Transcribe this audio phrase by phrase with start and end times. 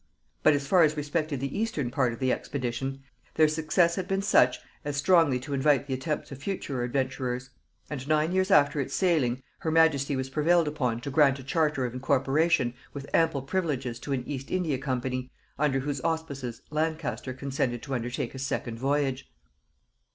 [0.41, 3.03] But as far as respected the eastern part of the expedition,
[3.35, 7.51] their success had been such as strongly to invite the attempts of future adventurers;
[7.87, 11.85] and nine years after its sailing, her majesty was prevailed upon to grant a charter
[11.85, 15.29] of incorporation with ample privileges to an East India company,
[15.59, 19.29] under whose auspices Lancaster consented to undertake a second voyage.